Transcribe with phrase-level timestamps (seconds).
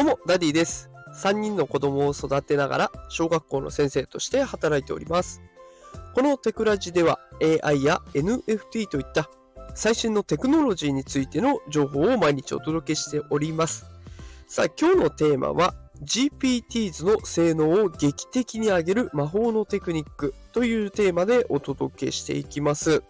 [0.00, 0.88] どうも、ダディです。
[1.14, 5.42] 3人の子供を育てながら、小学校の先生として働いております。
[6.14, 7.20] このテクラジでは、
[7.62, 9.28] AI や NFT といった
[9.74, 13.84] 最新のテクノロジーについての情報を毎日お届けしております。
[14.48, 23.02] さあ、今日のテーマは、GPTs の性能を劇的に上げる魔法のテクニックというテーマでお届けしていきます。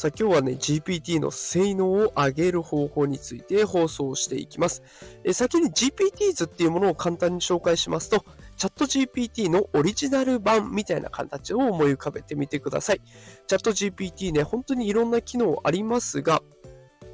[0.00, 4.82] さあ今日はね、GPT の性能を上げる方法について放送していきます。
[5.24, 8.24] え先に GPTs っていうものを簡単に紹介しますと、
[8.56, 13.02] チャット GPT のオリジナル版みたいな形を思い浮かべてみてください。
[13.46, 16.42] チャット GPT ね、本当にいろんな機能ありますが、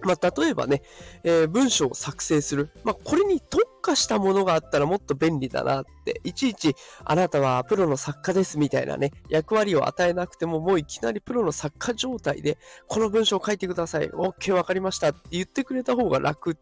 [0.02, 0.82] まあ、例えばね、
[1.24, 2.70] えー文章を作成する。
[2.84, 12.58] まあ、これに特化したものがあったらもっと便利だなって、いちいち、あなたはプロの作家ですみたいなね、役割を与えなくても、もういきなりプロの作家状態で、
[12.88, 14.08] この文章を書いてください。
[14.08, 16.58] OK、わかりましたって言ってくれた方が楽。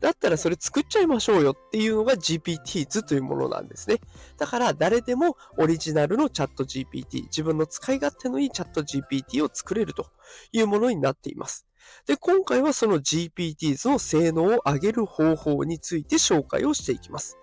[0.00, 3.96] だったらそれ作っちゃいましょうよっていうのが GPT 図というものなんですね。
[4.36, 10.06] だから誰でもオリジナルのチャット GPT、自分の使い勝手のいいチャット GPT を作れると
[10.52, 11.65] いうものになっています。
[12.06, 17.38] で、今回はその GPTs の性能を上げる方法について紹介をしていきます。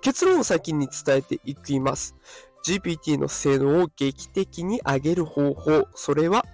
[0.00, 2.14] 結論を先に伝えていきます。
[2.64, 6.44] GPT の性能を劇的に上げる方法、それは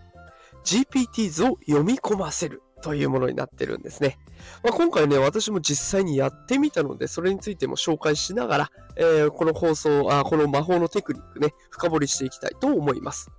[0.64, 4.18] GPTs を読み込ませるというものになってるんですね。
[4.62, 13.30] まあ、今回ね、私も実際にやってみたので、それについても紹介しながら、えーこの放送あ、この魔法のテクニックね、深掘りしていきたいと思います。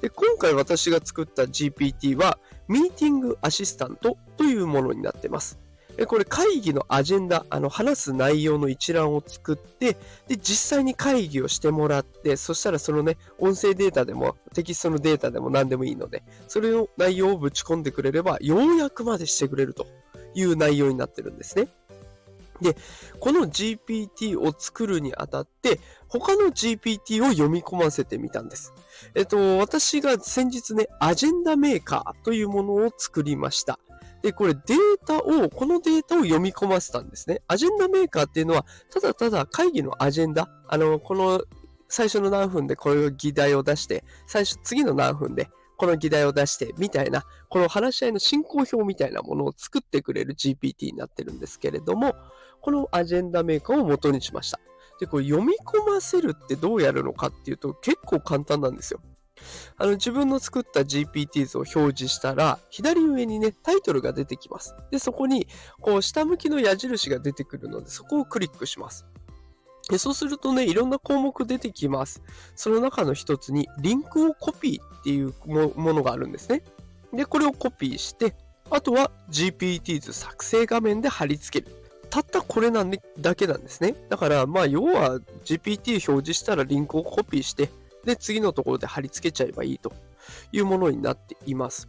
[0.00, 5.58] で今回私が作った GPT は、ミーティングアシスタントというものになっています。
[6.04, 9.96] これ会議のアジェンダ、あの話す内容の一覧を作って、
[10.28, 19.86] で、実際に会議をしてもらって、そしたらそのね、音声データでもテキストのデータでも何でもいいので、それの内容をぶち込んでくれれば、要約までしてくれると
[20.34, 21.68] いう内容になってるんですね。
[22.60, 22.76] で、
[23.20, 28.72] この GPT を作るにあたって、他の GPT を読み込ませてみたんです。
[29.14, 33.78] えっと、私が先日ね、アジェンダメーカーというものを作りました。
[34.22, 37.42] で、これデータを、このデータを読み込ませたんですね。
[37.46, 41.44] アジェンダメーカーっていうのは、ただただ会議のアジェンダ、あの、この
[41.88, 52.14] 最初の何分でこういう議題を出して、最初、次の何分でこの議題を出して、みたいな、この話し合いの進行表みたいなものを作ってくれる GPT になってるんですけれども、
[52.60, 54.58] このアジェンダメーカーを元にしました。
[54.98, 59.00] で、これ読み込ませるってどうやるのかっていうと結構簡単なんですよ。
[59.76, 64.74] あの自分の作った GPTs を表示したら、左上にね、タイトルが出てきます。
[64.90, 65.46] で、そこに、
[65.80, 69.04] こう、下向きの矢印が出てくるので、そこをクリックします。
[69.88, 72.22] でそうするとね、いろんな項目出てきます。
[72.56, 76.62] その中の一つに、リンクをコピーっていうもものがあるんですね。
[77.12, 78.34] で、これをコピーして、
[78.70, 81.76] あとは GPTs 作成画面で貼り付ける。
[82.10, 83.94] たったこれなんでだけなんですね。
[84.08, 87.70] だから、まあ、要は GPT 表示したらリンクをコピーして、
[88.04, 89.92] で、次のところで貼り付けちゃえばいいと
[90.52, 91.88] いうものになっています。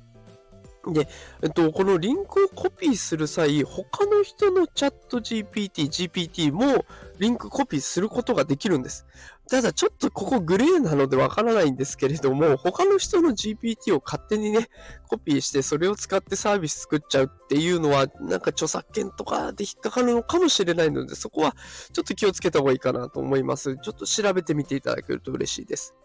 [0.93, 1.07] で、
[1.41, 6.85] えっと、このリンクをコピーする際、他の人のチャット GPT、GPT も
[7.19, 9.05] リンクコピーすることができるんです。
[9.49, 14.69] ただ、ちょっとここグレーなのでわからないんですけれども、他の人の GPT を勝手にね、
[15.07, 21.55] コピーして、それを使ってサービス作っちゃうっていうのは、なんか著作権とかで引っかかるのかもしれないので、そこは
[21.93, 23.77] ちょっと気をつけた方がいいかなと思います。
[23.77, 25.95] ちょっと調べてみていただけると嬉しいです。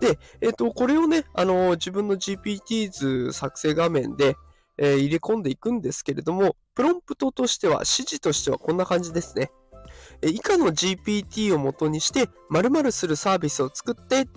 [0.00, 4.36] で、えっ、と、これをね、あの、自分の GPTs 作成画面で、
[4.78, 9.50] えー入れ込んでいくんですけれども、プロンプトとしては、指示としてはこんな感じですね。
[10.22, 14.28] えー以下の GPT を元にして、〇〇するサービスを作って、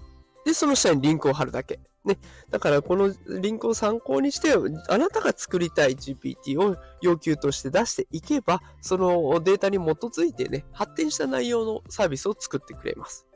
[0.45, 1.79] で、その下にリンクを貼るだけ。
[2.05, 2.17] ね。
[2.49, 4.53] だから、このリンクを参考にして、
[4.89, 13.27] あなたが作りたい GPT を要求として出していけば、そのデータに基づいてね、発展した内容のサービスを作ってくれます。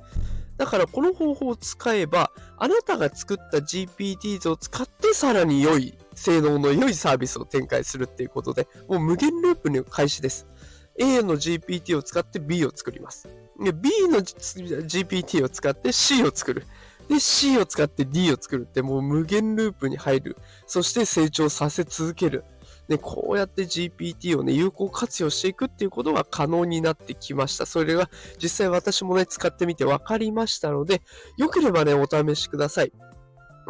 [0.58, 10.48] だからこの方法を使えば、あなたが作った GPTs を使ってさらに良い、性能の良いサービスを展開するっていうことで、もう無限ループの開始です。
[11.00, 13.28] A の GPT を使って B を作ります。
[13.60, 16.68] で B の GPT を使って C を作る。
[17.10, 20.38] で、C を使って D を作るってもう無限ループに入る。
[20.68, 22.44] そして成長させ続ける。
[22.90, 27.66] ね、こうやって GPT をね、有効活用していくっていうことが可能になってきました。
[27.66, 28.10] それが
[28.42, 31.02] 実際私もね、使ってみて分かりましたので、
[31.38, 32.92] よければね、お試しください。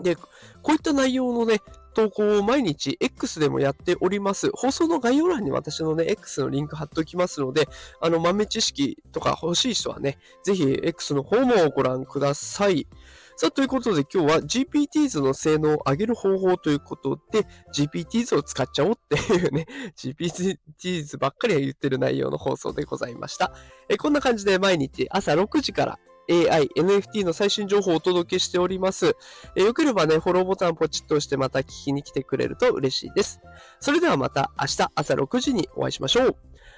[0.02, 0.24] で、こ
[0.70, 1.60] ういった内容のね、
[1.94, 4.50] 投稿を毎日 X でもやっております。
[4.54, 7.68] 放送の概要欄に私のね、X のリンク貼っておきますので、
[8.02, 12.88] あの、豆知識とか欲しい人はね、ぜひ X の方もご覧ください。
[13.36, 17.46] さあ、ということで今日は GPTs の性能を上げる方法ということで、
[17.76, 19.66] GPTs を使っちゃおうっていうね、
[19.98, 23.54] GPTs ばっかりは言ってる内容の放送でございました。
[23.90, 26.00] えこんな感じで毎日朝6時から
[26.30, 29.16] AI、NFT の最新情報をお届けしております。
[29.56, 33.42] えよければね、フォローボタンポチッと押してまた聞きに来てくれると嬉しいです。
[33.80, 36.36] それではまた明日朝6時にお会いしましょう。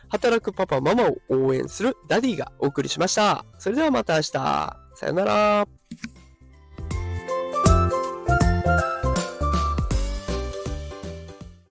[0.10, 3.46] 働くパパママを応援するダディがお送りしました。
[3.58, 4.32] それではまた明日。
[4.96, 5.68] さよなら。